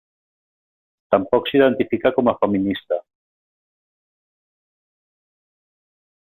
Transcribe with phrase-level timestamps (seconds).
[1.15, 2.99] Tampoc s'identifica com a feminista.